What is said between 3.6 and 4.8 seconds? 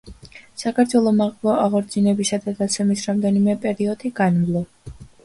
პერიოდი განვლო